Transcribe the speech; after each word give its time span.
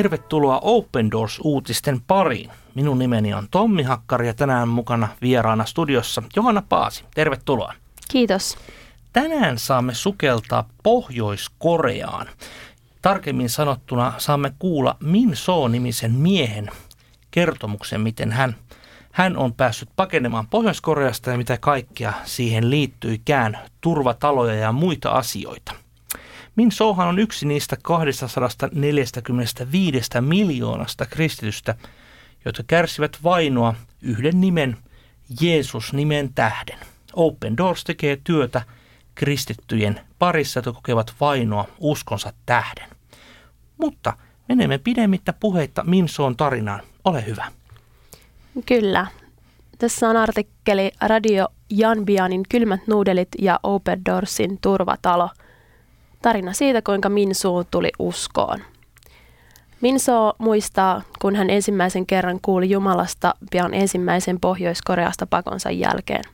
Tervetuloa 0.00 0.58
Open 0.62 1.10
Doors-uutisten 1.10 2.00
pariin. 2.06 2.50
Minun 2.74 2.98
nimeni 2.98 3.34
on 3.34 3.48
Tommi 3.50 3.82
Hakkari 3.82 4.26
ja 4.26 4.34
tänään 4.34 4.68
mukana 4.68 5.08
vieraana 5.22 5.64
studiossa 5.64 6.22
Johanna 6.36 6.62
Paasi. 6.68 7.04
Tervetuloa. 7.14 7.74
Kiitos. 8.10 8.58
Tänään 9.12 9.58
saamme 9.58 9.94
sukeltaa 9.94 10.68
Pohjois-Koreaan. 10.82 12.26
Tarkemmin 13.02 13.48
sanottuna 13.48 14.12
saamme 14.18 14.52
kuulla 14.58 14.96
Min 15.00 15.36
So-nimisen 15.36 16.12
miehen 16.12 16.70
kertomuksen, 17.30 18.00
miten 18.00 18.32
hän, 18.32 18.56
hän 19.12 19.36
on 19.36 19.52
päässyt 19.52 19.88
pakenemaan 19.96 20.46
Pohjois-Koreasta 20.46 21.30
ja 21.30 21.38
mitä 21.38 21.58
kaikkea 21.58 22.12
siihen 22.24 22.70
liittyykään, 22.70 23.58
turvataloja 23.80 24.54
ja 24.54 24.72
muita 24.72 25.10
asioita. 25.10 25.72
Min 26.56 26.72
Sohan 26.72 27.08
on 27.08 27.18
yksi 27.18 27.46
niistä 27.46 27.76
245 27.82 30.10
miljoonasta 30.20 31.06
kristitystä, 31.06 31.74
jotka 32.44 32.62
kärsivät 32.66 33.18
vainoa 33.24 33.74
yhden 34.02 34.40
nimen, 34.40 34.76
Jeesus-nimen 35.40 36.34
tähden. 36.34 36.78
Open 37.12 37.56
Doors 37.56 37.84
tekee 37.84 38.18
työtä 38.24 38.62
kristittyjen 39.14 40.00
parissa, 40.18 40.58
jotka 40.58 40.72
kokevat 40.72 41.14
vainoa 41.20 41.68
uskonsa 41.78 42.32
tähden. 42.46 42.88
Mutta 43.78 44.12
menemme 44.48 44.78
pidemmittä 44.78 45.32
puheitta 45.32 45.84
Minsoon 45.84 46.36
tarinaan. 46.36 46.80
Ole 47.04 47.26
hyvä. 47.26 47.46
Kyllä. 48.66 49.06
Tässä 49.78 50.08
on 50.08 50.16
artikkeli 50.16 50.92
Radio 51.00 51.48
Janbianin 51.70 52.42
kylmät 52.48 52.80
nuudelit 52.86 53.28
ja 53.38 53.60
Open 53.62 54.04
Doorsin 54.04 54.58
turvatalo. 54.60 55.30
Tarina 56.22 56.52
siitä, 56.52 56.82
kuinka 56.82 57.08
Minsu 57.08 57.64
tuli 57.70 57.90
uskoon. 57.98 58.58
Minso 59.80 60.32
muistaa, 60.38 61.02
kun 61.20 61.36
hän 61.36 61.50
ensimmäisen 61.50 62.06
kerran 62.06 62.38
kuuli 62.42 62.70
Jumalasta 62.70 63.34
pian 63.50 63.74
ensimmäisen 63.74 64.40
Pohjois-Koreasta 64.40 65.26
pakonsa 65.26 65.70
jälkeen. 65.70 66.24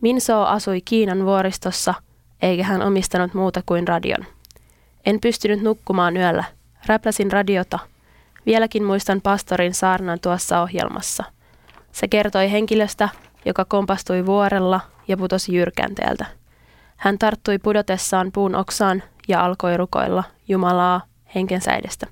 Minso 0.00 0.42
asui 0.42 0.80
Kiinan 0.80 1.24
vuoristossa, 1.24 1.94
eikä 2.42 2.64
hän 2.64 2.82
omistanut 2.82 3.34
muuta 3.34 3.62
kuin 3.66 3.88
radion. 3.88 4.24
En 5.06 5.20
pystynyt 5.20 5.62
nukkumaan 5.62 6.16
yöllä. 6.16 6.44
Räpläsin 6.86 7.32
radiota. 7.32 7.78
Vieläkin 8.46 8.84
muistan 8.84 9.20
pastorin 9.20 9.74
saarnan 9.74 10.20
tuossa 10.20 10.62
ohjelmassa. 10.62 11.24
Se 11.92 12.08
kertoi 12.08 12.52
henkilöstä, 12.52 13.08
joka 13.44 13.64
kompastui 13.64 14.26
vuorella 14.26 14.80
ja 15.08 15.16
putosi 15.16 15.54
jyrkänteeltä. 15.54 16.41
Hän 17.02 17.18
tarttui 17.18 17.58
pudotessaan 17.58 18.32
puun 18.32 18.54
oksaan 18.54 19.02
ja 19.28 19.44
alkoi 19.44 19.76
rukoilla 19.76 20.24
Jumalaa 20.48 21.00
henkensä 21.34 21.72
edestä. 21.74 22.06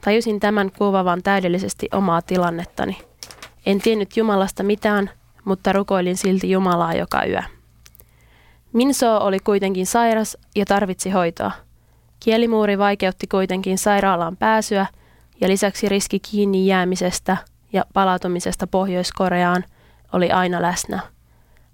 Tajusin 0.00 0.40
tämän 0.40 0.70
kuvavan 0.78 1.22
täydellisesti 1.22 1.88
omaa 1.92 2.22
tilannettani. 2.22 2.98
En 3.66 3.80
tiennyt 3.80 4.16
Jumalasta 4.16 4.62
mitään, 4.62 5.10
mutta 5.44 5.72
rukoilin 5.72 6.16
silti 6.16 6.50
Jumalaa 6.50 6.94
joka 6.94 7.26
yö. 7.26 7.42
Minso 8.72 9.16
oli 9.16 9.38
kuitenkin 9.38 9.86
sairas 9.86 10.36
ja 10.56 10.64
tarvitsi 10.64 11.10
hoitoa. 11.10 11.52
Kielimuuri 12.20 12.78
vaikeutti 12.78 13.26
kuitenkin 13.26 13.78
sairaalaan 13.78 14.36
pääsyä 14.36 14.86
ja 15.40 15.48
lisäksi 15.48 15.88
riski 15.88 16.20
kiinni 16.20 16.66
jäämisestä 16.66 17.36
ja 17.72 17.84
palautumisesta 17.92 18.66
Pohjois-Koreaan 18.66 19.64
oli 20.12 20.30
aina 20.30 20.62
läsnä. 20.62 21.13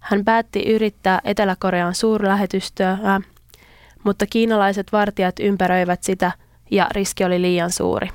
Hän 0.01 0.25
päätti 0.25 0.63
yrittää 0.73 1.21
Etelä-Korean 1.25 1.95
suurlähetystöä, 1.95 2.99
mutta 4.05 4.27
kiinalaiset 4.27 4.93
vartijat 4.93 5.35
ympäröivät 5.41 6.03
sitä 6.03 6.33
ja 6.71 6.87
riski 6.91 7.25
oli 7.25 7.43
liian 7.43 7.71
suuri. 7.71 8.09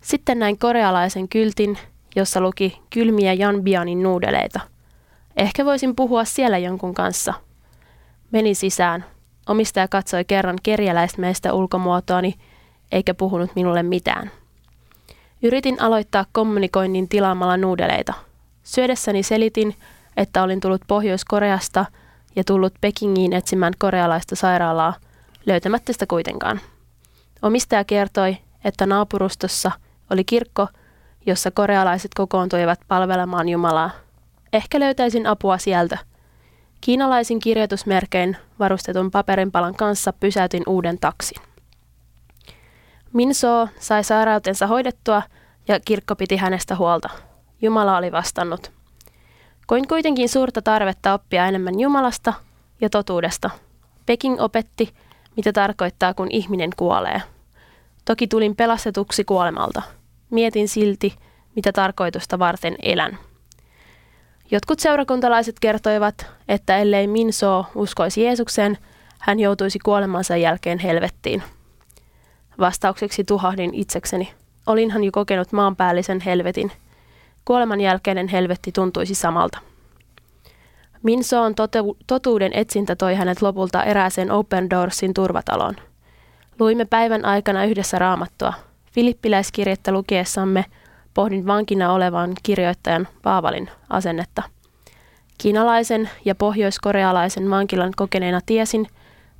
Sitten 0.00 0.38
näin 0.38 0.58
korealaisen 0.58 1.28
kyltin, 1.28 1.78
jossa 2.16 2.40
luki 2.40 2.78
kylmiä 2.90 3.32
Janbianin 3.32 4.02
nuudeleita. 4.02 4.60
Ehkä 5.36 5.64
voisin 5.64 5.96
puhua 5.96 6.24
siellä 6.24 6.58
jonkun 6.58 6.94
kanssa. 6.94 7.34
Meni 8.30 8.54
sisään. 8.54 9.04
Omistaja 9.48 9.88
katsoi 9.88 10.24
kerran 10.24 10.58
kerjäläismeistä 10.62 11.52
ulkomuotoani, 11.52 12.34
eikä 12.92 13.14
puhunut 13.14 13.50
minulle 13.56 13.82
mitään. 13.82 14.30
Yritin 15.42 15.82
aloittaa 15.82 16.26
kommunikoinnin 16.32 17.08
tilaamalla 17.08 17.56
nuudeleita. 17.56 18.14
Syödessäni 18.62 19.22
selitin, 19.22 19.74
että 20.16 20.42
olin 20.42 20.60
tullut 20.60 20.82
Pohjois-Koreasta 20.86 21.84
ja 22.36 22.44
tullut 22.44 22.74
Pekingiin 22.80 23.32
etsimään 23.32 23.72
korealaista 23.78 24.36
sairaalaa, 24.36 24.94
löytämättä 25.46 25.92
sitä 25.92 26.06
kuitenkaan. 26.06 26.60
Omistaja 27.42 27.84
kertoi, 27.84 28.36
että 28.64 28.86
naapurustossa 28.86 29.70
oli 30.10 30.24
kirkko, 30.24 30.68
jossa 31.26 31.50
korealaiset 31.50 32.10
kokoontuivat 32.14 32.80
palvelemaan 32.88 33.48
Jumalaa. 33.48 33.90
Ehkä 34.52 34.80
löytäisin 34.80 35.26
apua 35.26 35.58
sieltä. 35.58 35.98
Kiinalaisin 36.80 37.40
kirjoitusmerkein 37.40 38.36
varustetun 38.58 39.10
paperinpalan 39.10 39.74
kanssa 39.74 40.12
pysäytin 40.12 40.62
uuden 40.66 40.98
taksin. 40.98 41.42
Minso 43.12 43.68
sai 43.80 44.04
sairautensa 44.04 44.66
hoidettua 44.66 45.22
ja 45.68 45.80
kirkko 45.80 46.16
piti 46.16 46.36
hänestä 46.36 46.76
huolta. 46.76 47.08
Jumala 47.62 47.96
oli 47.96 48.12
vastannut. 48.12 48.72
Koin 49.66 49.88
kuitenkin 49.88 50.28
suurta 50.28 50.62
tarvetta 50.62 51.14
oppia 51.14 51.46
enemmän 51.46 51.80
Jumalasta 51.80 52.32
ja 52.80 52.90
totuudesta. 52.90 53.50
Peking 54.06 54.40
opetti, 54.40 54.94
mitä 55.36 55.52
tarkoittaa, 55.52 56.14
kun 56.14 56.28
ihminen 56.30 56.70
kuolee. 56.76 57.22
Toki 58.04 58.26
tulin 58.26 58.56
pelastetuksi 58.56 59.24
kuolemalta. 59.24 59.82
Mietin 60.30 60.68
silti, 60.68 61.14
mitä 61.56 61.72
tarkoitusta 61.72 62.38
varten 62.38 62.76
elän. 62.82 63.18
Jotkut 64.50 64.80
seurakuntalaiset 64.80 65.60
kertoivat, 65.60 66.26
että 66.48 66.78
ellei 66.78 67.06
Minso 67.06 67.66
uskoisi 67.74 68.22
Jeesukseen, 68.24 68.78
hän 69.20 69.40
joutuisi 69.40 69.78
kuolemansa 69.78 70.36
jälkeen 70.36 70.78
helvettiin. 70.78 71.42
Vastaukseksi 72.58 73.24
tuhahdin 73.24 73.74
itsekseni. 73.74 74.32
Olinhan 74.66 75.04
jo 75.04 75.12
kokenut 75.12 75.52
maanpäällisen 75.52 76.20
helvetin– 76.20 76.72
Kuoleman 77.44 77.80
jälkeinen 77.80 78.28
helvetti 78.28 78.72
tuntuisi 78.72 79.14
samalta. 79.14 79.58
Minsoon 81.02 81.52
tote- 81.52 81.96
totuuden 82.06 82.52
etsintä 82.54 82.96
toi 82.96 83.14
hänet 83.14 83.42
lopulta 83.42 83.84
erääseen 83.84 84.30
Open 84.30 84.70
Doorsin 84.70 85.14
turvataloon. 85.14 85.74
Luimme 86.58 86.84
päivän 86.84 87.24
aikana 87.24 87.64
yhdessä 87.64 87.98
raamattua. 87.98 88.52
Filippiläiskirjettä 88.92 89.92
lukiessamme 89.92 90.64
pohdin 91.14 91.46
vankina 91.46 91.92
olevan 91.92 92.32
kirjoittajan 92.42 93.08
Paavalin 93.22 93.70
asennetta. 93.90 94.42
Kiinalaisen 95.38 96.10
ja 96.24 96.34
pohjoiskorealaisen 96.34 97.50
vankilan 97.50 97.92
kokeneena 97.96 98.40
tiesin, 98.46 98.86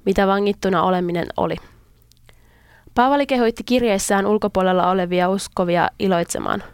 mitä 0.04 0.26
vangittuna 0.26 0.82
oleminen 0.82 1.26
oli. 1.36 1.56
Paavali 2.94 3.26
kehoitti 3.26 3.64
kirjeissään 3.64 4.26
ulkopuolella 4.26 4.90
olevia 4.90 5.28
uskovia 5.28 5.88
iloitsemaan– 5.98 6.62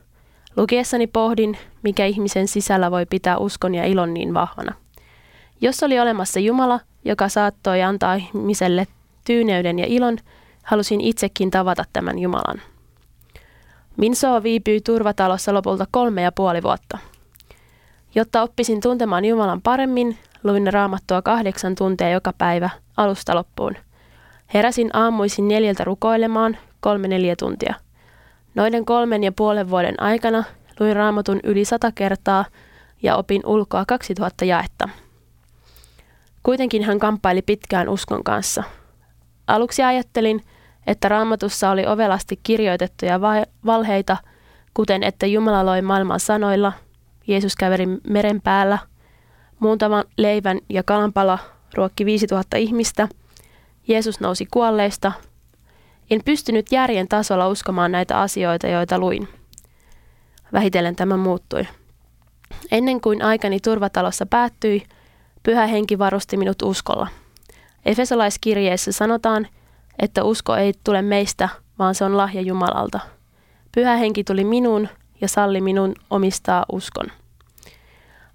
Lukiessani 0.56 1.06
pohdin, 1.06 1.58
mikä 1.82 2.06
ihmisen 2.06 2.48
sisällä 2.48 2.90
voi 2.90 3.06
pitää 3.06 3.38
uskon 3.38 3.74
ja 3.74 3.84
ilon 3.84 4.14
niin 4.14 4.34
vahvana. 4.34 4.74
Jos 5.60 5.82
oli 5.82 6.00
olemassa 6.00 6.40
Jumala, 6.40 6.80
joka 7.04 7.28
saattoi 7.28 7.82
antaa 7.82 8.14
ihmiselle 8.14 8.86
tyyneyden 9.26 9.78
ja 9.78 9.86
ilon, 9.88 10.18
halusin 10.64 11.00
itsekin 11.00 11.50
tavata 11.50 11.84
tämän 11.92 12.18
Jumalan. 12.18 12.62
Minso 13.96 14.42
viipyi 14.42 14.80
turvatalossa 14.80 15.54
lopulta 15.54 15.86
kolme 15.90 16.22
ja 16.22 16.32
puoli 16.32 16.62
vuotta. 16.62 16.98
Jotta 18.14 18.42
oppisin 18.42 18.80
tuntemaan 18.80 19.24
Jumalan 19.24 19.62
paremmin, 19.62 20.18
luin 20.44 20.72
raamattua 20.72 21.22
kahdeksan 21.22 21.74
tuntia 21.74 22.10
joka 22.10 22.32
päivä 22.38 22.70
alusta 22.96 23.34
loppuun. 23.34 23.76
Heräsin 24.54 24.90
aamuisin 24.92 25.48
neljältä 25.48 25.84
rukoilemaan 25.84 26.56
kolme 26.80 27.08
neljä 27.08 27.36
tuntia– 27.36 27.74
Noiden 28.54 28.84
kolmen 28.84 29.24
ja 29.24 29.32
puolen 29.32 29.70
vuoden 29.70 30.02
aikana 30.02 30.44
luin 30.80 30.96
raamatun 30.96 31.40
yli 31.44 31.64
sata 31.64 31.92
kertaa 31.92 32.44
ja 33.02 33.16
opin 33.16 33.46
ulkoa 33.46 33.84
2000 33.86 34.44
jaetta. 34.44 34.88
Kuitenkin 36.42 36.84
hän 36.84 36.98
kamppaili 36.98 37.42
pitkään 37.42 37.88
uskon 37.88 38.24
kanssa. 38.24 38.62
Aluksi 39.46 39.82
ajattelin, 39.82 40.42
että 40.86 41.08
raamatussa 41.08 41.70
oli 41.70 41.86
ovelasti 41.86 42.40
kirjoitettuja 42.42 43.20
valheita, 43.66 44.16
kuten 44.74 45.02
että 45.02 45.26
Jumala 45.26 45.66
loi 45.66 45.82
maailman 45.82 46.20
sanoilla, 46.20 46.72
Jeesus 47.26 47.56
käveli 47.56 47.86
meren 48.08 48.40
päällä, 48.40 48.78
muutaman 49.58 50.04
leivän 50.16 50.58
ja 50.68 50.82
kalanpala 50.82 51.38
ruokki 51.74 52.04
5000 52.04 52.56
ihmistä, 52.56 53.08
Jeesus 53.88 54.20
nousi 54.20 54.46
kuolleista– 54.50 55.12
en 56.10 56.20
pystynyt 56.24 56.72
järjen 56.72 57.08
tasolla 57.08 57.48
uskomaan 57.48 57.92
näitä 57.92 58.20
asioita, 58.20 58.66
joita 58.66 58.98
luin. 58.98 59.28
Vähitellen 60.52 60.96
tämä 60.96 61.16
muuttui. 61.16 61.66
Ennen 62.70 63.00
kuin 63.00 63.22
aikani 63.22 63.60
turvatalossa 63.60 64.26
päättyi, 64.26 64.82
pyhä 65.42 65.66
henki 65.66 65.98
varusti 65.98 66.36
minut 66.36 66.62
uskolla. 66.62 67.08
Efesolaiskirjeessä 67.84 68.92
sanotaan, 68.92 69.46
että 69.98 70.24
usko 70.24 70.56
ei 70.56 70.72
tule 70.84 71.02
meistä, 71.02 71.48
vaan 71.78 71.94
se 71.94 72.04
on 72.04 72.16
lahja 72.16 72.40
Jumalalta. 72.40 73.00
Pyhä 73.74 73.96
henki 73.96 74.24
tuli 74.24 74.44
minuun 74.44 74.88
ja 75.20 75.28
salli 75.28 75.60
minun 75.60 75.94
omistaa 76.10 76.64
uskon. 76.72 77.06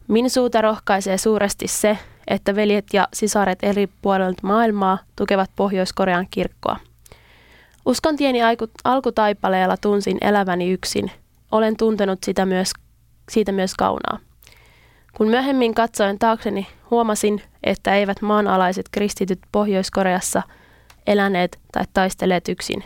Min 0.07 0.29
suuta 0.29 0.61
rohkaisee 0.61 1.17
suuresti 1.17 1.67
se, 1.67 1.97
että 2.27 2.55
veljet 2.55 2.85
ja 2.93 3.07
sisaret 3.13 3.59
eri 3.61 3.87
puolilta 4.01 4.39
maailmaa 4.43 4.97
tukevat 5.15 5.51
Pohjois-Korean 5.55 6.27
kirkkoa. 6.31 6.79
Uskon 7.85 8.15
tieni 8.15 8.39
alkutaipaleella 8.83 9.77
tunsin 9.77 10.17
eläväni 10.21 10.71
yksin. 10.71 11.11
Olen 11.51 11.77
tuntenut 11.77 12.23
sitä 12.23 12.45
myös, 12.45 12.71
siitä 13.31 13.51
myös 13.51 13.73
kaunaa. 13.75 14.19
Kun 15.13 15.27
myöhemmin 15.27 15.73
katsoin 15.73 16.19
taakseni, 16.19 16.67
huomasin, 16.91 17.41
että 17.63 17.95
eivät 17.95 18.21
maanalaiset 18.21 18.85
kristityt 18.91 19.39
Pohjois-Koreassa 19.51 20.41
eläneet 21.07 21.59
tai 21.71 21.83
taisteleet 21.93 22.49
yksin. 22.49 22.83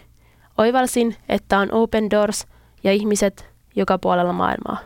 Oivalsin, 0.57 1.15
että 1.29 1.59
on 1.59 1.71
open 1.71 2.09
doors 2.09 2.47
ja 2.83 2.93
ihmiset 2.93 3.49
joka 3.75 3.97
puolella 3.97 4.33
maailmaa. 4.33 4.77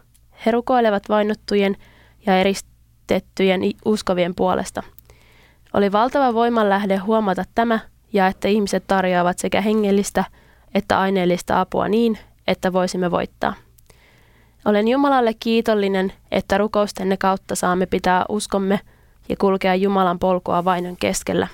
He 0.46 0.52
rukoilevat 0.52 1.10
vainottujen 1.10 1.78
ja 2.26 2.40
eristettyjen 2.40 3.62
uskovien 3.86 4.36
puolesta. 4.36 4.84
Oli 5.74 5.92
valtava 5.92 6.34
voimanlähde 6.34 6.98
huomata 6.98 7.44
tämä 7.56 7.80
ja 8.14 8.28
että 8.28 8.48
ihmiset 8.48 8.84
tarjoavat 8.88 9.40
sekä 9.40 9.62
hengellistä 9.62 10.24
että 10.74 11.00
aineellista 11.00 11.62
apua 11.62 11.88
niin, 11.88 12.18
että 12.48 12.74
voisimme 12.74 13.12
voittaa. 13.12 13.54
Olen 14.66 14.88
Jumalalle 14.88 15.34
kiitollinen, 15.40 16.14
että 16.32 16.58
rukoustenne 16.58 17.18
kautta 17.18 17.56
saamme 17.56 17.86
pitää 17.86 18.26
uskomme 18.30 18.80
ja 19.30 19.36
kulkea 19.40 19.76
Jumalan 19.76 20.20
polkua 20.20 20.66
vainon 20.66 20.98
keskellä. 20.98 21.48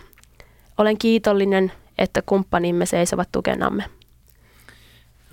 Olen 0.78 0.98
kiitollinen, 0.98 1.72
että 1.98 2.22
kumppanimme 2.26 2.86
seisovat 2.86 3.30
tukenamme. 3.32 3.86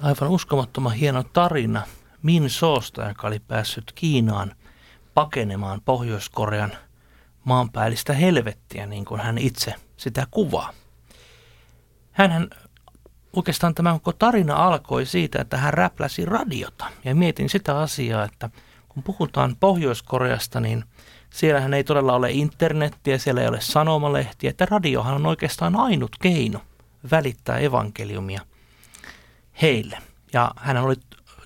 Aivan 0.02 0.28
uskomattoman 0.28 0.93
hieno 0.93 1.23
tarina 1.23 1.82
Min 2.23 2.50
Soosta, 2.50 3.08
joka 3.08 3.26
oli 3.26 3.38
päässyt 3.38 3.93
Kiinaan 3.94 4.55
pakenemaan 5.14 5.81
Pohjois-Korean 5.84 6.73
maanpäällistä 7.44 8.12
helvettiä, 8.12 8.87
niin 8.87 9.05
kuin 9.05 9.20
hän 9.20 9.38
itse 9.38 9.75
sitä 9.96 10.26
kuvaa. 10.31 10.73
Hänhän 12.17 12.51
oikeastaan 13.33 13.75
tämä 13.75 13.93
koko 13.93 14.13
tarina 14.13 14.55
alkoi 14.55 15.07
siitä, 15.07 15.41
että 15.41 15.57
hän 15.57 15.75
räpläsi 15.75 16.25
radiota. 16.25 16.87
Ja 17.05 17.15
mietin 17.15 17.49
sitä 17.49 17.79
asiaa, 17.79 18.25
että 18.25 18.51
kun 18.89 19.03
puhutaan 19.03 19.57
Pohjois-Koreasta, 19.61 20.61
niin 20.61 20.85
siellähän 21.31 21.75
ei 21.75 21.85
todella 21.85 22.13
ole 22.13 22.31
internettiä, 22.31 23.19
siellä 23.19 23.41
ei 23.41 23.49
ole 23.49 23.61
sanomalehtiä, 23.61 24.51
että 24.51 24.67
radiohan 24.67 25.15
on 25.15 25.27
oikeastaan 25.27 25.77
ainut 25.77 26.17
keino 26.23 26.61
välittää 27.11 27.59
evankeliumia 27.59 28.41
heille. 29.62 29.99
Ja 30.33 30.51
hän 30.57 30.77
oli 30.77 30.95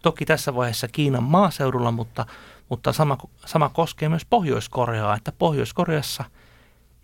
toki 0.03 0.27
tässä 0.27 0.55
vaiheessa 0.55 0.89
Kiinan 0.89 1.23
maaseudulla, 1.23 1.91
mutta, 1.91 2.27
mutta 2.69 2.93
sama, 2.93 3.19
sama 3.47 3.69
koskee 3.69 4.09
myös 4.09 4.25
Pohjois-Koreaa, 4.25 5.17
että 5.17 5.33
Pohjois-Koreassa 5.33 6.25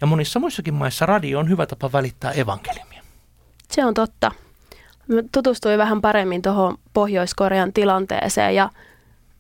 ja 0.00 0.06
monissa 0.06 0.40
muissakin 0.40 0.74
maissa 0.74 1.06
radio 1.06 1.38
on 1.38 1.48
hyvä 1.48 1.66
tapa 1.66 1.92
välittää 1.92 2.30
evankeliumia. 2.32 2.95
Se 3.70 3.84
on 3.84 3.94
totta. 3.94 4.32
Mä 5.08 5.22
tutustuin 5.32 5.78
vähän 5.78 6.00
paremmin 6.00 6.42
tuohon 6.42 6.78
Pohjois-Korean 6.92 7.72
tilanteeseen 7.72 8.54
ja, 8.54 8.70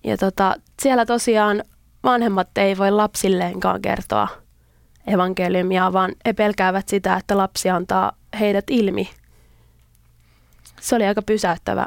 ja 0.04 0.16
tota, 0.16 0.54
siellä 0.82 1.06
tosiaan 1.06 1.64
vanhemmat 2.04 2.58
ei 2.58 2.78
voi 2.78 2.90
lapsilleenkaan 2.90 3.82
kertoa 3.82 4.28
evankeliumia, 5.06 5.92
vaan 5.92 6.12
he 6.26 6.32
pelkäävät 6.32 6.88
sitä, 6.88 7.16
että 7.16 7.36
lapsi 7.36 7.70
antaa 7.70 8.12
heidät 8.40 8.64
ilmi. 8.70 9.10
Se 10.80 10.96
oli 10.96 11.06
aika 11.06 11.22
pysäyttävä 11.22 11.86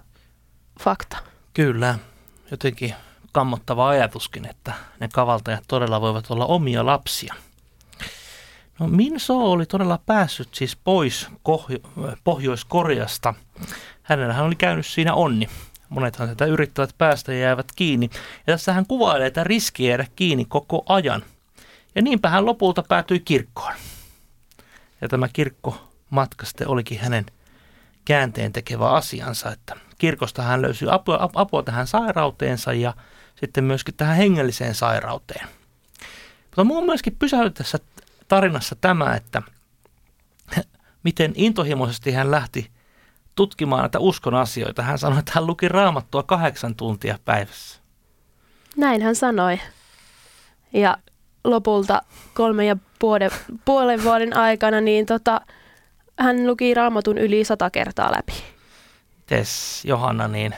fakta. 0.80 1.18
Kyllä, 1.53 2.00
jotenkin 2.51 2.94
kammottava 3.31 3.89
ajatuskin, 3.89 4.45
että 4.45 4.74
ne 5.00 5.09
kavaltajat 5.13 5.63
todella 5.68 6.01
voivat 6.01 6.31
olla 6.31 6.45
omia 6.45 6.85
lapsia– 6.85 7.33
No 8.79 8.87
Minso 8.87 9.51
oli 9.51 9.65
todella 9.65 9.99
päässyt 10.05 10.49
siis 10.55 10.75
pois 10.75 11.27
Pohjois-Koreasta. 12.23 13.33
Hänellähän 14.03 14.45
oli 14.45 14.55
käynyt 14.55 14.85
siinä 14.85 15.13
onni. 15.13 15.49
Monethan 15.89 16.29
sitä 16.29 16.45
yrittävät 16.45 16.95
päästä 16.97 17.33
ja 17.33 17.39
jäävät 17.39 17.71
kiinni. 17.75 18.09
Ja 18.47 18.53
tässä 18.53 18.73
hän 18.73 18.85
kuvailee 18.85 19.29
tätä 19.29 19.43
riskiä 19.43 19.89
jäädä 19.89 20.07
kiinni 20.15 20.45
koko 20.45 20.83
ajan. 20.89 21.23
Ja 21.95 22.01
niinpä 22.01 22.29
hän 22.29 22.45
lopulta 22.45 22.83
päätyi 22.87 23.19
kirkkoon. 23.19 23.73
Ja 25.01 25.07
tämä 25.07 25.27
kirkko 25.33 25.89
matkaste 26.09 26.67
olikin 26.67 26.99
hänen 26.99 27.25
käänteen 28.05 28.53
tekevä 28.53 28.89
asiansa, 28.89 29.51
että 29.51 29.75
kirkosta 29.97 30.41
hän 30.41 30.61
löysi 30.61 30.85
apua, 30.89 31.29
apua 31.33 31.63
tähän 31.63 31.87
sairauteensa 31.87 32.73
ja 32.73 32.93
sitten 33.35 33.63
myöskin 33.63 33.93
tähän 33.93 34.17
hengelliseen 34.17 34.75
sairauteen. 34.75 35.47
Mutta 36.43 36.63
minua 36.63 36.81
myöskin 36.81 37.15
pysäytti 37.19 37.57
tässä 37.57 37.79
tarinassa 38.29 38.75
tämä, 38.81 39.15
että 39.15 39.41
miten 41.03 41.33
intohimoisesti 41.35 42.11
hän 42.11 42.31
lähti 42.31 42.71
tutkimaan 43.35 43.81
näitä 43.81 43.99
uskon 43.99 44.35
asioita. 44.35 44.81
Hän 44.81 44.97
sanoi, 44.97 45.19
että 45.19 45.31
hän 45.35 45.47
luki 45.47 45.67
raamattua 45.67 46.23
kahdeksan 46.23 46.75
tuntia 46.75 47.19
päivässä. 47.25 47.79
Näin 48.77 49.01
hän 49.01 49.15
sanoi. 49.15 49.59
Ja 50.73 50.97
lopulta 51.43 52.01
kolme 52.33 52.65
ja 52.65 52.77
puolen, 52.99 53.31
puolen 53.65 54.03
vuoden 54.03 54.37
aikana 54.37 54.81
niin 54.81 55.05
tota, 55.05 55.41
hän 56.19 56.47
luki 56.47 56.73
raamatun 56.73 57.17
yli 57.17 57.43
sata 57.43 57.69
kertaa 57.69 58.11
läpi. 58.11 58.33
Tes 59.25 59.81
Johanna, 59.85 60.27
niin 60.27 60.55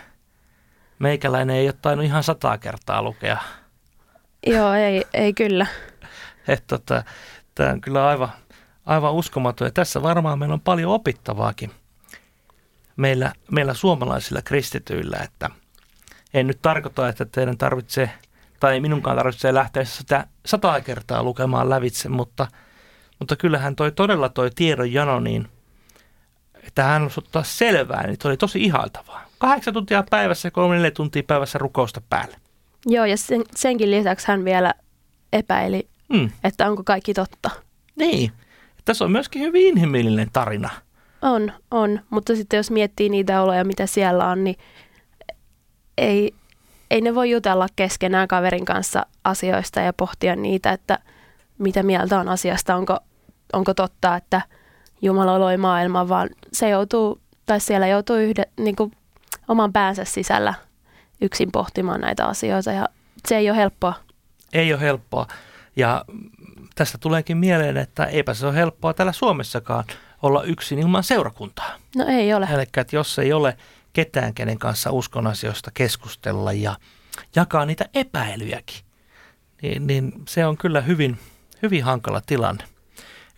meikäläinen 1.00 1.56
ei 1.56 1.68
ole 1.68 1.76
tainnut 1.82 2.06
ihan 2.06 2.24
sata 2.24 2.58
kertaa 2.58 3.02
lukea. 3.02 3.38
Joo, 4.48 4.74
ei, 4.74 5.06
ei 5.14 5.34
kyllä. 5.34 5.68
Et 6.48 6.64
tota, 6.68 7.04
Tämä 7.56 7.70
on 7.70 7.82
kyllä 7.82 8.08
aivan, 8.08 8.30
aivan 8.86 9.14
uskomaton 9.14 9.68
ja 9.68 9.72
tässä 9.72 10.02
varmaan 10.02 10.40
meillä 10.40 10.54
on 10.54 10.62
paljon 10.62 10.92
opittavaakin 10.92 11.72
meillä, 12.96 13.34
meillä 13.52 13.74
suomalaisilla 13.74 14.42
kristityillä, 14.42 15.18
että 15.24 15.50
en 16.34 16.48
nyt 16.48 16.60
tarkoita, 16.62 17.10
että 17.10 17.26
teidän 17.26 17.58
tarvitsee 17.58 18.10
tai 18.60 18.80
minunkaan 18.80 19.18
tarvitsee 19.18 19.54
lähteä 19.54 19.84
sitä 19.84 20.28
sata 20.46 20.82
kertaa 20.82 21.24
lukemaan 21.24 21.70
lävitse, 21.70 22.10
mutta, 22.10 22.48
mutta 23.20 23.36
kyllähän 23.36 23.76
toi 23.76 23.92
todella 23.92 24.30
toi 24.30 24.50
tiedon 24.56 24.94
jano, 24.94 25.20
niin 25.20 25.48
että 26.64 26.84
hän 26.84 27.02
on 27.02 27.10
ottaa 27.18 27.44
selvää, 27.44 28.08
niin 28.08 28.18
oli 28.26 28.38
tosi 28.38 28.64
ihaltavaa. 28.64 29.26
Kahdeksan 29.38 29.74
tuntia 29.74 30.04
päivässä 30.10 30.52
kolme 30.52 30.92
tuntia 30.92 31.24
päivässä 31.28 31.60
rukousta 31.60 32.02
päälle. 32.10 32.38
Joo, 32.86 33.06
ja 33.06 33.18
sen, 33.18 33.44
senkin 33.56 33.92
lisäksi 33.92 34.28
hän 34.28 34.46
vielä 34.46 34.74
epäili 35.34 35.90
mm. 36.12 36.30
että 36.44 36.70
onko 36.70 36.84
kaikki 36.84 37.14
totta. 37.14 37.50
Niin. 37.96 38.32
Tässä 38.86 39.06
on 39.06 39.12
myöskin 39.12 39.42
hyvin 39.42 39.68
inhimillinen 39.68 40.30
tarina. 40.34 40.70
On, 41.22 41.54
on. 41.72 42.00
Mutta 42.10 42.36
sitten 42.36 42.58
jos 42.58 42.72
miettii 42.72 43.10
niitä 43.10 43.42
oloja, 43.42 43.64
mitä 43.64 43.86
siellä 43.86 44.28
on, 44.28 44.44
niin 44.44 44.56
ei, 45.98 46.34
ei 46.92 47.02
ne 47.02 47.16
voi 47.16 47.32
jutella 47.32 47.68
keskenään 47.76 48.28
kaverin 48.28 48.66
kanssa 48.66 49.06
asioista 49.24 49.80
ja 49.80 49.94
pohtia 49.94 50.36
niitä, 50.36 50.72
että 50.72 51.00
mitä 51.58 51.84
mieltä 51.84 52.20
on 52.20 52.30
asiasta, 52.30 52.76
onko, 52.76 52.98
onko 53.54 53.74
totta, 53.74 54.16
että 54.16 54.42
Jumala 55.02 55.40
loi 55.40 55.58
maailman, 55.58 56.10
vaan 56.10 56.30
se 56.54 56.70
joutuu, 56.70 57.22
tai 57.46 57.60
siellä 57.60 57.88
joutuu 57.88 58.16
yhde, 58.16 58.44
niin 58.58 58.76
kuin 58.76 58.92
oman 59.48 59.74
päänsä 59.74 60.06
sisällä 60.06 60.54
yksin 61.22 61.52
pohtimaan 61.52 62.02
näitä 62.02 62.26
asioita 62.26 62.72
ja 62.72 62.90
se 63.28 63.38
ei 63.38 63.50
ole 63.50 63.58
helppoa. 63.58 63.94
Ei 64.54 64.74
ole 64.74 64.82
helppoa. 64.82 65.28
Ja 65.76 66.06
tästä 66.76 66.98
tuleekin 66.98 67.38
mieleen, 67.38 67.78
että 67.78 68.06
eipä 68.06 68.34
se 68.34 68.48
ole 68.48 68.56
helppoa 68.56 68.94
täällä 68.94 69.12
Suomessakaan 69.12 69.84
olla 70.22 70.44
yksin 70.44 70.80
ilman 70.80 71.04
seurakuntaa. 71.04 71.76
No 71.96 72.06
ei 72.08 72.34
ole. 72.34 72.48
Eli 72.54 72.62
että 72.62 72.96
jos 72.96 73.20
ei 73.20 73.34
ole 73.34 73.58
ketään, 73.94 74.34
kenen 74.34 74.60
kanssa 74.60 74.92
uskon 74.92 75.28
asioista 75.28 75.72
keskustella 75.74 76.54
ja 76.54 76.76
jakaa 77.36 77.66
niitä 77.66 77.86
epäilyjäkin, 77.94 78.82
niin, 79.62 79.88
niin 79.88 80.14
se 80.28 80.46
on 80.46 80.58
kyllä 80.58 80.82
hyvin, 80.82 81.20
hyvin 81.62 81.84
hankala 81.84 82.22
tilanne. 82.26 82.64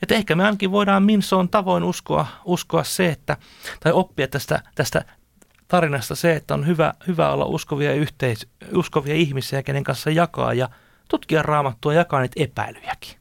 Et 0.02 0.12
ehkä 0.12 0.36
me 0.36 0.46
ainakin 0.46 0.72
voidaan 0.72 1.04
Minsoon 1.04 1.50
tavoin 1.50 1.84
uskoa, 1.84 2.28
uskoa 2.46 2.84
se, 2.84 3.10
että, 3.10 3.38
tai 3.80 3.92
oppia 3.92 4.28
tästä, 4.28 4.64
tästä 4.76 5.06
tarinasta 5.68 6.16
se, 6.16 6.36
että 6.36 6.54
on 6.54 6.68
hyvä, 6.68 6.94
hyvä 7.08 7.30
olla 7.30 7.46
uskovia, 7.46 7.94
yhteis, 7.94 8.48
uskovia 8.76 9.16
ihmisiä, 9.16 9.64
kenen 9.64 9.84
kanssa 9.84 10.10
jakaa 10.10 10.54
ja 10.54 10.70
tutkia 11.10 11.42
raamattua 11.42 11.94
ja 11.94 12.00
jakaa 12.00 12.22
niitä 12.22 12.44
epäilyjäkin. 12.44 13.18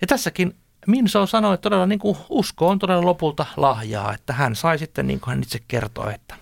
Ja 0.00 0.06
tässäkin 0.06 0.56
Minso 0.86 1.26
sanoi, 1.26 1.54
että 1.54 1.62
todella 1.62 1.86
niin 1.86 1.98
kuin 1.98 2.16
usko 2.28 2.68
on 2.68 2.78
todella 2.78 3.04
lopulta 3.04 3.46
lahjaa, 3.56 4.14
että 4.14 4.32
hän 4.32 4.56
sai 4.56 4.78
sitten, 4.78 5.06
niin 5.06 5.20
kuin 5.20 5.30
hän 5.30 5.42
itse 5.42 5.58
kertoi, 5.68 6.14
että 6.14 6.36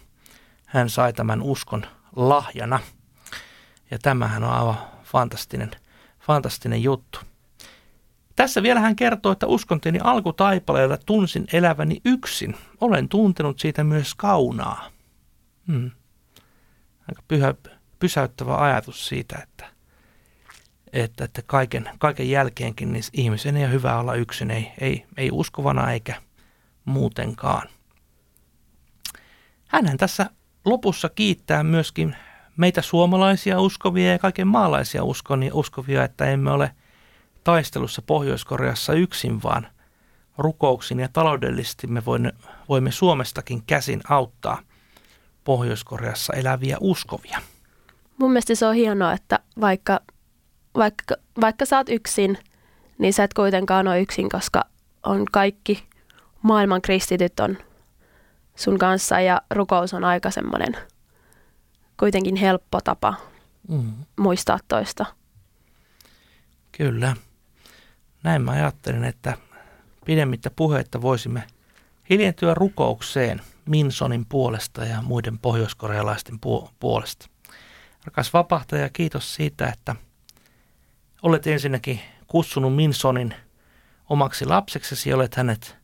hän 0.67 0.91
sai 0.91 1.13
tämän 1.13 1.43
uskon 1.43 1.87
lahjana. 2.17 2.81
Ja 3.91 3.99
tämähän 3.99 4.45
on 4.45 4.51
aivan 4.51 4.79
fantastinen, 5.03 5.71
fantastinen 6.21 6.83
juttu. 6.83 7.19
Tässä 8.37 8.63
vielä 8.63 8.81
hän 8.81 8.97
kertoo, 8.97 9.33
että 9.33 9.47
uskontieni 9.47 9.99
alkutaipaleella 10.03 10.97
tunsin 10.97 11.47
eläväni 11.53 12.01
yksin. 12.05 12.57
Olen 12.81 13.09
tuntenut 13.09 13.59
siitä 13.59 13.85
myös 13.85 14.15
kaunaa. 14.15 14.91
Hmm. 15.67 15.91
Aika 17.09 17.23
pyhä, 17.29 17.55
pysäyttävä 18.03 18.57
ajatus 18.57 19.09
siitä, 19.09 19.39
että, 19.43 19.67
että, 20.93 21.25
että 21.25 21.43
kaiken, 21.47 21.91
kaiken 21.99 22.31
jälkeenkin 22.31 22.93
niin 22.93 23.05
ihmisen 23.13 23.57
ei 23.57 23.65
ole 23.65 23.73
hyvä 23.73 23.99
olla 23.99 24.15
yksin, 24.15 24.51
ei, 24.51 24.73
ei, 24.81 25.07
ei 25.17 25.31
uskovana 25.33 25.93
eikä 25.93 26.23
muutenkaan. 26.85 27.69
Hänhän 29.67 29.97
tässä 29.97 30.31
lopussa 30.65 31.09
kiittää 31.09 31.63
myöskin 31.63 32.17
meitä 32.57 32.83
suomalaisia 32.83 33.61
uskovia 33.61 34.13
ja 34.13 34.19
kaiken 34.19 34.47
maalaisia 34.47 35.03
uskovia, 35.53 36.05
että 36.05 36.25
emme 36.25 36.51
ole 36.51 36.75
taistelussa 37.45 38.03
Pohjois-Koreassa 38.03 38.93
yksin, 38.93 39.43
vaan 39.43 39.67
rukouksin 40.39 41.01
ja 41.01 41.09
taloudellisesti 41.13 41.87
me 41.87 42.03
voimme 42.69 42.91
Suomestakin 42.91 43.63
käsin 43.67 44.01
auttaa 44.09 44.59
Pohjois-Koreassa 45.45 46.33
eläviä 46.33 46.77
uskovia. 46.81 47.39
Mun 48.19 48.31
mielestä 48.31 48.55
se 48.55 48.67
on 48.67 48.75
hienoa, 48.75 49.13
että 49.13 49.39
vaikka, 49.61 50.01
vaikka, 50.75 51.17
vaikka 51.41 51.65
sä 51.65 51.77
oot 51.77 51.89
yksin, 51.89 52.39
niin 52.99 53.13
sä 53.13 53.25
et 53.25 53.35
kuitenkaan 53.35 53.89
ole 53.89 54.01
yksin, 54.01 54.29
koska 54.29 54.65
on 55.03 55.25
kaikki 55.33 55.85
maailman 56.43 56.83
kristityt 56.83 57.41
on 57.41 57.59
sun 58.57 58.79
kanssa 58.79 59.21
ja 59.21 59.43
rukous 59.51 59.95
on 59.95 60.05
aika 60.05 60.31
semmoinen 60.31 60.77
kuitenkin 61.99 62.37
helppo 62.37 62.81
tapa 62.81 63.15
mm. 63.69 63.93
muistaa 64.19 64.59
toista. 64.69 65.07
Kyllä. 66.73 67.17
Näin 68.23 68.43
mä 68.43 68.51
ajattelin, 68.51 69.05
että 69.05 69.37
pidemmittä 70.05 70.51
puhetta 70.57 71.03
voisimme 71.03 71.43
hiljentyä 72.11 72.55
rukoukseen 72.55 73.41
Minsonin 73.67 74.27
puolesta 74.27 74.85
ja 74.85 75.03
muiden 75.03 75.39
pohjoiskorealaisten 75.39 76.39
puolesta. 76.81 77.27
Rakas 78.05 78.33
vapahtaja, 78.33 78.89
kiitos 78.89 79.35
siitä, 79.35 79.67
että 79.67 79.97
olet 81.23 81.47
ensinnäkin 81.47 82.01
kutsunut 82.27 82.77
Minsonin 82.77 83.35
omaksi 84.09 84.47
lapseksesi, 84.47 85.13
olet 85.13 85.35
hänet 85.35 85.77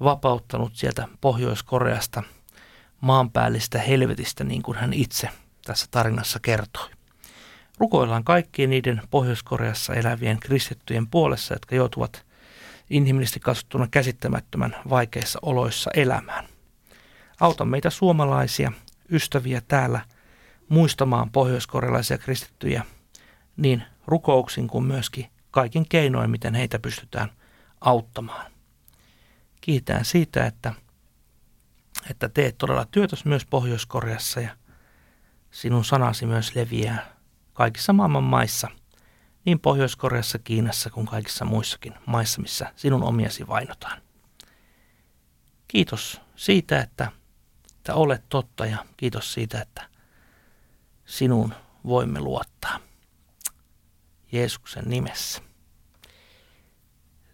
vapauttanut 0.00 0.76
sieltä 0.76 1.08
Pohjois-Koreasta 1.20 2.22
maanpäällistä 3.00 3.78
helvetistä, 3.78 4.44
niin 4.44 4.62
kuin 4.62 4.78
hän 4.78 4.92
itse 4.92 5.28
tässä 5.64 5.86
tarinassa 5.90 6.40
kertoi. 6.40 6.90
Rukoillaan 7.78 8.24
kaikkien 8.24 8.70
niiden 8.70 9.02
Pohjois-Koreassa 9.10 9.94
elävien 9.94 10.40
kristittyjen 10.40 11.06
puolessa, 11.06 11.54
jotka 11.54 11.74
joutuvat 11.74 12.26
inhimillisesti 12.90 13.40
katsottuna 13.40 13.88
käsittämättömän 13.90 14.76
vaikeissa 14.90 15.38
oloissa 15.42 15.90
elämään. 15.94 16.48
Auta 17.40 17.64
meitä 17.64 17.90
suomalaisia, 17.90 18.72
ystäviä 19.10 19.62
täällä 19.68 20.00
muistamaan 20.74 21.30
pohjoiskorealaisia 21.30 22.18
kristittyjä 22.18 22.84
niin 23.56 23.82
rukouksin 24.06 24.68
kuin 24.68 24.84
myöskin 24.84 25.26
kaikin 25.50 25.88
keinoin, 25.88 26.30
miten 26.30 26.54
heitä 26.54 26.78
pystytään 26.78 27.30
auttamaan. 27.80 28.52
Kiitän 29.60 30.04
siitä, 30.04 30.46
että, 30.46 30.74
että 32.10 32.28
teet 32.28 32.58
todella 32.58 32.86
työtös 32.90 33.24
myös 33.24 33.46
Pohjois-Koreassa 33.46 34.40
ja 34.40 34.56
sinun 35.50 35.84
sanasi 35.84 36.26
myös 36.26 36.54
leviää 36.54 37.16
kaikissa 37.52 37.92
maailman 37.92 38.24
maissa, 38.24 38.68
niin 39.44 39.60
Pohjois-Koreassa, 39.60 40.38
Kiinassa 40.38 40.90
kuin 40.90 41.06
kaikissa 41.06 41.44
muissakin 41.44 41.94
maissa, 42.06 42.40
missä 42.42 42.72
sinun 42.76 43.02
omiasi 43.02 43.46
vainotaan. 43.46 44.02
Kiitos 45.68 46.20
siitä, 46.36 46.80
että, 46.80 47.12
että 47.76 47.94
olet 47.94 48.24
totta 48.28 48.66
ja 48.66 48.78
kiitos 48.96 49.34
siitä, 49.34 49.60
että 49.60 49.93
sinuun 51.06 51.54
voimme 51.86 52.20
luottaa. 52.20 52.78
Jeesuksen 54.32 54.84
nimessä. 54.86 55.42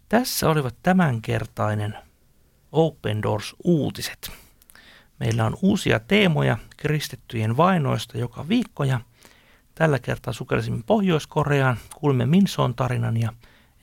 Tässä 0.09 0.49
olivat 0.49 0.75
tämänkertainen 0.83 1.97
Open 2.71 3.21
Doors-uutiset. 3.23 4.31
Meillä 5.19 5.45
on 5.45 5.57
uusia 5.61 5.99
teemoja 5.99 6.57
kristittyjen 6.77 7.57
vainoista 7.57 8.17
joka 8.17 8.47
viikko 8.47 8.83
ja 8.83 8.99
tällä 9.75 9.99
kertaa 9.99 10.33
sukelsimme 10.33 10.83
Pohjois-Koreaan, 10.85 11.77
kuulimme 11.95 12.25
Minsoon 12.25 12.75
tarinan 12.75 13.17
ja 13.17 13.33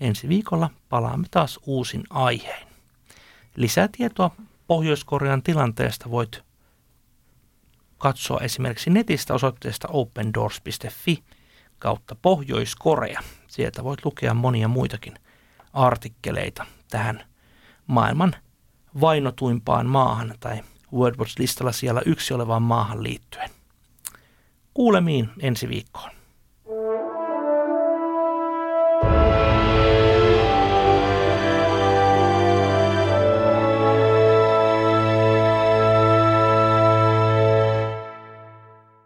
ensi 0.01 0.29
viikolla 0.29 0.71
palaamme 0.89 1.27
taas 1.31 1.61
uusin 1.67 2.05
aiheen. 2.11 2.69
Lisätietoa 3.57 4.31
Pohjois-Korean 4.67 5.43
tilanteesta 5.43 6.11
voit 6.11 6.43
katsoa 7.99 8.41
esimerkiksi 8.41 8.91
netistä 8.91 9.35
osoitteesta 9.35 9.89
opendoors.fi 9.91 11.23
kautta 11.79 12.17
Pohjois-Korea. 12.23 13.23
Sieltä 13.47 13.85
voit 13.85 14.05
lukea 14.05 14.35
monia 14.35 14.69
muitakin 14.69 15.15
artikkeleita 15.73 16.67
tähän 16.91 17.25
maailman 17.87 18.37
vainotuimpaan 19.01 19.87
maahan 19.87 20.35
tai 20.41 20.61
WordWatch-listalla 20.95 21.73
siellä 21.73 22.03
yksi 22.07 22.35
olevaan 22.35 22.63
maahan 22.63 23.03
liittyen. 23.03 23.51
Kuulemiin 24.75 25.31
ensi 25.41 25.69
viikkoon. 25.69 26.18